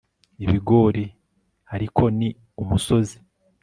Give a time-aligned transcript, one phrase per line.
[0.43, 1.05] ibigori
[1.75, 2.29] ariko ni
[2.61, 3.15] umusozi